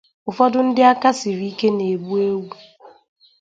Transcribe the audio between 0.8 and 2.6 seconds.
aka siri ike na-egbu ewu